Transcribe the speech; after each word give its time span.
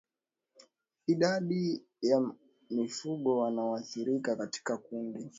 Idadi 1.07 1.81
ya 2.01 2.31
mifugo 2.69 3.39
wanaoathirika 3.39 4.35
katika 4.35 4.77
kundi 4.77 5.29